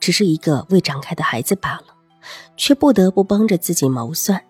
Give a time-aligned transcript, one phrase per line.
[0.00, 1.94] 只是一个未长开的孩子罢了，
[2.56, 4.42] 却不得不帮着自己谋算。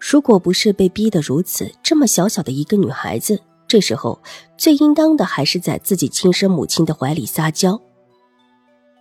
[0.00, 4.20] 如果不是被逼得如此，这么小小的一个女孩子，这时候
[4.56, 7.80] 最应当的还是在自己亲生母亲的怀里撒娇。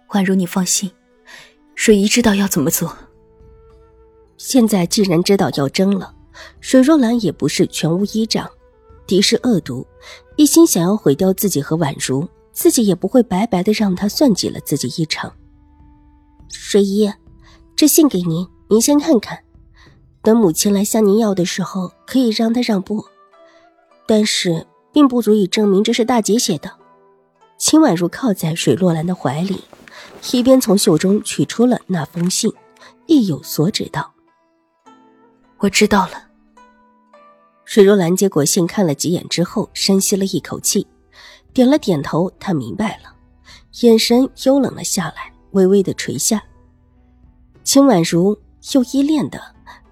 [0.09, 0.91] 宛如，你放心，
[1.75, 2.95] 水姨知道要怎么做。
[4.37, 6.13] 现在既然知道要争了，
[6.59, 8.49] 水若兰也不是全无依仗。
[9.05, 9.85] 敌是恶毒，
[10.37, 15.31] 一心想要毁掉自己和宛如，自己也不会白白的让她算计了自己一场。
[16.53, 17.11] 水姨，
[17.75, 19.43] 这信给您，您先看看。
[20.21, 23.05] 等母亲来向您要的时候，可以让她让步，
[24.07, 26.71] 但是并不足以证明这是大姐写的。
[27.57, 29.63] 秦婉如靠在水若兰的怀里，
[30.31, 32.53] 一边从袖中取出了那封信，
[33.07, 34.13] 意有所指道
[35.59, 36.27] ：“我知道了。”
[37.65, 40.87] 水若兰接过信，看了几眼之后，深吸了一口气，
[41.51, 42.31] 点了点头。
[42.39, 43.13] 她明白了，
[43.81, 45.32] 眼神幽冷了下来。
[45.53, 46.43] 微微的垂下，
[47.63, 48.37] 秦婉如
[48.73, 49.41] 又依恋的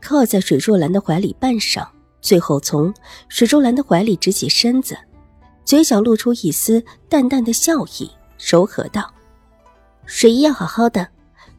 [0.02, 1.88] 靠在水若兰的怀里半晌，
[2.22, 2.94] 最后从
[3.30, 4.98] 水若兰的怀里直起身子，
[5.64, 9.12] 嘴角露出一丝淡淡的笑意，柔和道
[10.06, 11.08] ：“水姨要好好的，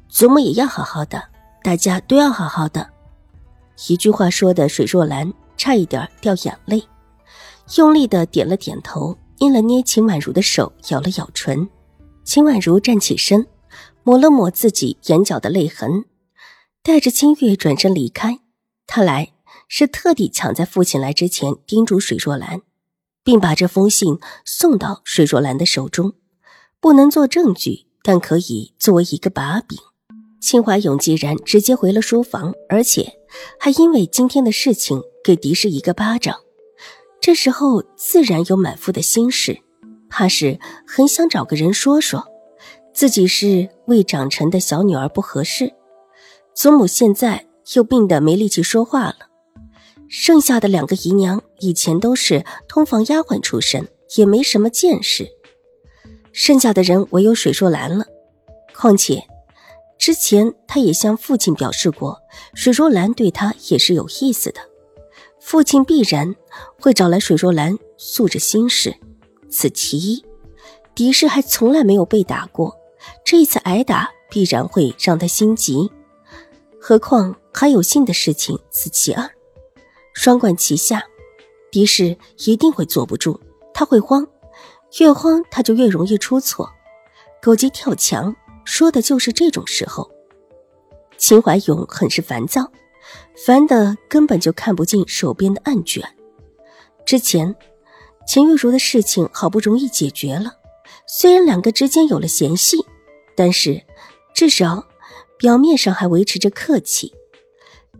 [0.08, 1.22] 祖母也要好好的，
[1.62, 2.88] 大家都要好好的。”
[3.88, 6.82] 一句话说的水若兰差一点掉眼泪，
[7.76, 11.68] 用力的点了点头，捏了捏秦婉如的手，咬了咬唇。
[12.24, 13.46] 秦婉如站起身。
[14.04, 16.04] 抹了抹自己眼角的泪痕，
[16.82, 18.40] 带着清月转身离开。
[18.86, 19.32] 他来
[19.68, 22.62] 是特地抢在父亲来之前叮嘱水若兰，
[23.22, 26.14] 并把这封信送到水若兰的手中，
[26.80, 29.78] 不能做证据，但可以作为一个把柄。
[30.40, 33.20] 秦怀勇既然直接回了书房，而且
[33.60, 36.40] 还因为今天的事情给狄氏一个巴掌，
[37.20, 39.62] 这时候自然有满腹的心事，
[40.10, 42.31] 怕是很想找个人说说。
[42.92, 45.72] 自己是未长成的小女儿不合适，
[46.54, 49.16] 祖母现在又病得没力气说话了，
[50.08, 55.26] 剩下的两个姨娘以前都是通房丫鬟出身，也没什么见识，
[56.32, 58.04] 剩下的人唯有水若兰了。
[58.74, 59.24] 况且
[59.98, 62.20] 之前他也向父亲表示过，
[62.54, 64.60] 水若兰对他也是有意思的，
[65.40, 66.36] 父亲必然
[66.78, 68.96] 会找来水若兰诉着心事，
[69.48, 70.24] 此其一。
[70.94, 72.76] 狄氏还从来没有被打过。
[73.32, 75.90] 这次挨打必然会让他心急，
[76.78, 79.26] 何况还有信的事情，此其二。
[80.12, 81.02] 双管齐下，
[81.70, 83.40] 狄氏一定会坐不住，
[83.72, 84.28] 他会慌，
[85.00, 86.70] 越慌他就越容易出错。
[87.40, 90.10] 狗急跳墙，说的就是这种时候。
[91.16, 92.70] 秦怀勇很是烦躁，
[93.46, 96.06] 烦的根本就看不进手边的案卷。
[97.06, 97.56] 之前
[98.26, 100.56] 秦玉茹的事情好不容易解决了，
[101.08, 102.84] 虽然两个之间有了嫌隙。
[103.34, 103.82] 但是，
[104.34, 104.86] 至少
[105.38, 107.12] 表面上还维持着客气，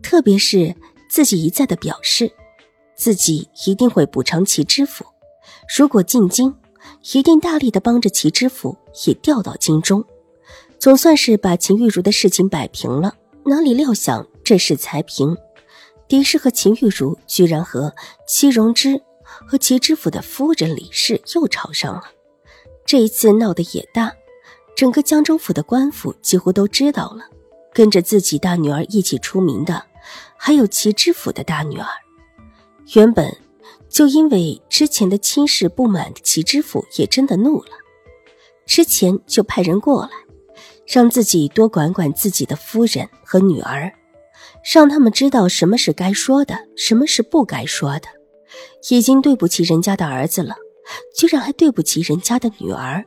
[0.01, 0.75] 特别是
[1.09, 2.31] 自己一再的表示，
[2.95, 5.05] 自己一定会补偿齐知府。
[5.77, 6.55] 如果进京，
[7.13, 10.03] 一定大力的帮着齐知府也调到京中，
[10.79, 13.15] 总算是把秦玉茹的事情摆平了。
[13.45, 15.35] 哪里料想这事才平，
[16.07, 17.93] 狄氏和秦玉茹居然和
[18.27, 22.03] 戚荣之和齐知府的夫人李氏又吵上了。
[22.85, 24.13] 这一次闹得也大。
[24.75, 27.25] 整个江州府的官府几乎都知道了，
[27.73, 29.85] 跟着自己大女儿一起出名的，
[30.35, 31.87] 还有齐知府的大女儿。
[32.95, 33.37] 原本
[33.87, 37.71] 就因为之前的亲事不满，齐知府也真的怒了，
[38.65, 40.09] 之前就派人过来，
[40.85, 43.93] 让自己多管管自己的夫人和女儿，
[44.73, 48.07] 让他们知道什么是该说的，什么是不该说的。
[48.89, 50.55] 已经对不起人家的儿子了，
[51.15, 53.05] 居然还对不起人家的女儿。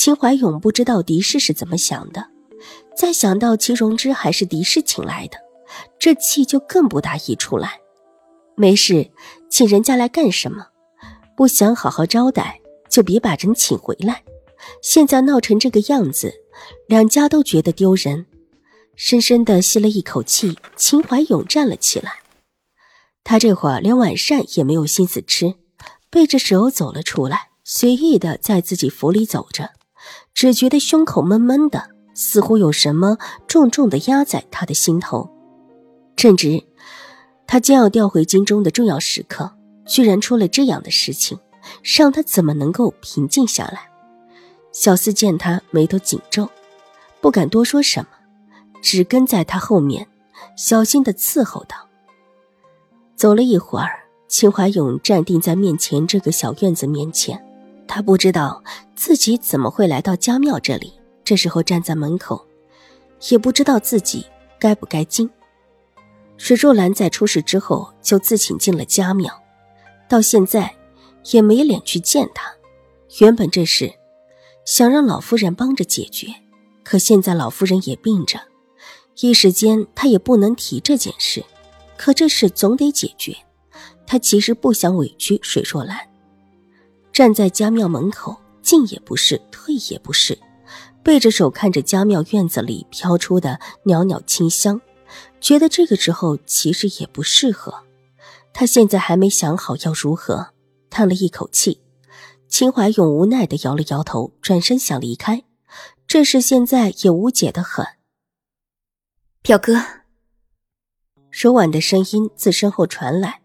[0.00, 2.26] 秦怀勇不知道狄氏是怎么想的，
[2.96, 5.36] 再想到齐荣之还是狄氏请来的，
[5.98, 7.78] 这气就更不大溢出来。
[8.56, 9.10] 没事，
[9.50, 10.68] 请人家来干什么？
[11.36, 14.22] 不想好好招待，就别把人请回来。
[14.80, 16.32] 现在闹成这个样子，
[16.88, 18.24] 两家都觉得丢人。
[18.96, 22.10] 深深的吸了一口气，秦怀勇站了起来。
[23.22, 25.56] 他这会儿连晚膳也没有心思吃，
[26.08, 29.72] 背着手走了出来，随意的在自己府里走着。
[30.34, 35.28] 只觉得胸口闷闷的，似乎有什么重重的压在他的心头。
[36.16, 36.62] 正值
[37.46, 39.52] 他将要调回京中的重要时刻，
[39.86, 41.38] 居然出了这样的事情，
[41.82, 43.90] 让他怎么能够平静下来？
[44.72, 46.48] 小四见他眉头紧皱，
[47.20, 48.08] 不敢多说什么，
[48.80, 50.06] 只跟在他后面，
[50.56, 51.88] 小心的伺候道。
[53.16, 57.44] 走了一会儿，秦怀勇站定在面前这个小院子面前，
[57.90, 58.62] 他不知道
[58.94, 60.92] 自己怎么会来到家庙这里。
[61.24, 62.46] 这时候站在门口，
[63.30, 64.24] 也不知道自己
[64.60, 65.28] 该不该进。
[66.36, 69.42] 水若兰在出事之后就自请进了家庙，
[70.08, 70.72] 到现在
[71.32, 72.52] 也没脸去见他。
[73.18, 73.92] 原本这事。
[74.64, 76.28] 想让老夫人帮着解决，
[76.84, 78.38] 可现在老夫人也病着，
[79.20, 81.44] 一时间他也不能提这件事。
[81.96, 83.36] 可这事总得解决，
[84.06, 86.09] 他其实不想委屈水若兰。
[87.12, 90.38] 站在家庙门口，进也不是，退也不是，
[91.02, 94.80] 背着手看着家庙院子里飘出的袅袅清香，
[95.40, 97.84] 觉得这个时候其实也不适合。
[98.52, 100.48] 他现在还没想好要如何，
[100.88, 101.80] 叹了一口气。
[102.48, 105.44] 秦怀勇无奈的摇了摇头，转身想离开。
[106.06, 107.86] 这事现在也无解的很。
[109.40, 109.80] 表哥，
[111.30, 113.40] 手腕的声音自身后传来，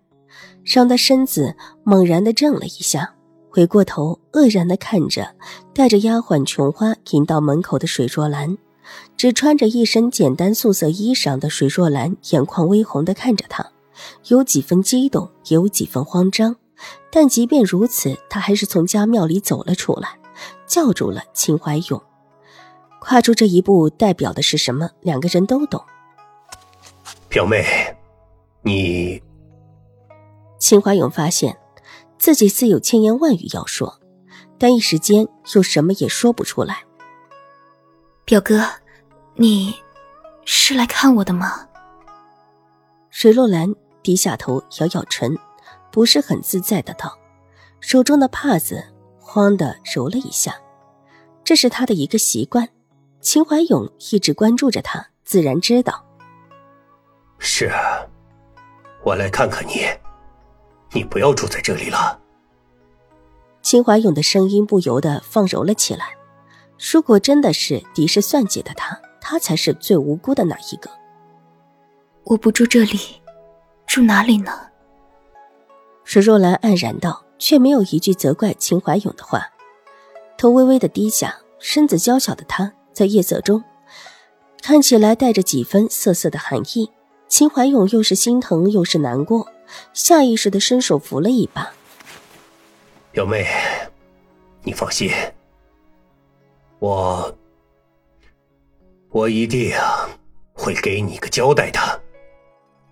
[0.64, 3.15] 让他身子猛然的怔了一下，
[3.56, 5.34] 回过头愕然的看着
[5.74, 8.58] 带着丫鬟琼花引到门口的水若兰。
[9.16, 13.66] 只穿着一身简单素色衣裳的水若兰，眼眶微红的看着他，
[14.28, 16.58] 有几分激动，也有几分慌张。
[17.10, 20.20] 但即便如此，他还是从家庙里走了出来，
[20.68, 22.02] 叫住了秦怀勇。
[23.00, 24.90] 跨出这一步，代表的是什么？
[25.00, 25.82] 两个人都懂。
[27.30, 27.64] 表妹，
[28.64, 29.24] 你……
[30.60, 31.58] 秦怀勇发现
[32.18, 34.00] 自己似有千言万语要说，
[34.58, 36.84] 但一时间又什么也说不出来。
[38.24, 38.62] 表哥，
[39.36, 39.76] 你
[40.46, 41.68] 是来看我的吗？
[43.10, 45.38] 水洛兰低下头，咬咬唇。
[45.92, 47.18] 不是很自在的道，
[47.80, 48.84] 手中的帕子
[49.18, 50.54] 慌的揉了一下，
[51.42, 52.68] 这是他的一个习惯。
[53.22, 56.06] 秦怀勇一直关注着他，自然知道。
[57.40, 58.06] 是啊，
[59.06, 59.86] 我来看看你，
[60.96, 62.18] 你不要住在这里了。
[63.62, 66.16] 秦怀勇的声音不由得放柔了起来。
[66.94, 70.90] 如果真的是敌视算计的他，他才是最无辜的那一个。
[72.24, 72.98] 我不住这里，
[73.86, 74.52] 住哪里呢？
[76.06, 79.50] 水若兰黯然道，却没有一句责怪秦怀勇的话，
[80.38, 83.64] 头微微的低下，身子娇小的她在夜色中
[84.62, 86.90] 看起来带着几分瑟瑟的寒意。
[87.28, 89.48] 秦怀勇又是心疼又是难过，
[89.94, 91.74] 下意识的伸手扶了一把。
[93.12, 93.48] 表妹，
[94.64, 95.12] 你放心，
[96.80, 97.38] 我
[99.10, 99.76] 我一定
[100.54, 102.02] 会给你个交代的。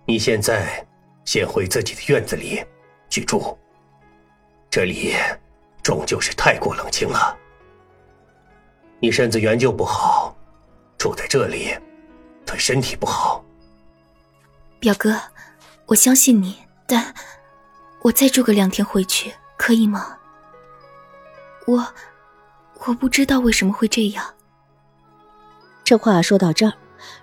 [0.06, 0.86] 你现在
[1.24, 2.64] 先回自己的院子里。
[3.10, 3.56] 去住，
[4.68, 5.14] 这里
[5.80, 7.38] 终究是太过冷清了。
[8.98, 10.36] 你身子原就不好，
[10.98, 11.76] 住在这里
[12.44, 13.44] 对身体不好。
[14.80, 15.16] 表哥，
[15.86, 17.14] 我相信你，但
[18.02, 20.18] 我再住个两天回去可以吗？
[21.66, 21.86] 我
[22.86, 24.24] 我不知道为什么会这样。
[25.82, 26.74] 这话说到这儿，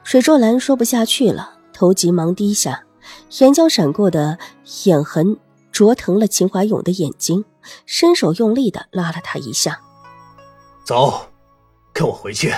[0.04, 2.84] 水若兰说不下去了，头急忙低下，
[3.40, 4.38] 眼角闪过的
[4.86, 5.38] 眼痕。
[5.72, 7.46] 灼疼了秦怀勇的眼睛，
[7.86, 9.80] 伸手用力的拉了他一下。
[10.84, 11.28] 走，
[11.94, 12.54] 跟我回去。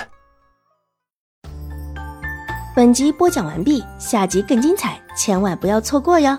[2.74, 6.36] 本集播讲完毕，下集更精彩，千万不要错过哟。